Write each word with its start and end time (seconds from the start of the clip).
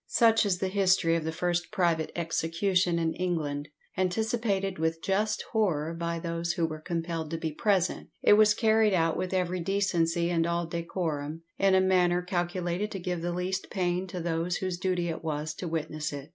Such 0.07 0.47
is 0.47 0.57
the 0.57 0.67
history 0.69 1.15
of 1.15 1.25
the 1.25 1.31
first 1.31 1.71
private 1.71 2.11
execution 2.15 2.97
in 2.97 3.13
England. 3.13 3.69
Anticipated 3.95 4.79
with 4.79 4.99
just 4.99 5.43
horror 5.51 5.93
by 5.93 6.17
those 6.17 6.53
who 6.53 6.65
were 6.65 6.81
compelled 6.81 7.29
to 7.29 7.37
be 7.37 7.51
present, 7.51 8.09
it 8.23 8.33
was 8.33 8.55
carried 8.55 8.95
out 8.95 9.15
with 9.15 9.31
every 9.31 9.59
decency 9.59 10.31
and 10.31 10.47
all 10.47 10.65
decorum, 10.65 11.43
in 11.59 11.75
a 11.75 11.81
manner 11.81 12.23
calculated 12.23 12.89
to 12.93 12.99
give 12.99 13.21
the 13.21 13.31
least 13.31 13.69
pain 13.69 14.07
to 14.07 14.19
those 14.19 14.55
whose 14.55 14.79
duty 14.79 15.07
it 15.07 15.23
was 15.23 15.53
to 15.53 15.67
witness 15.67 16.11
it. 16.11 16.29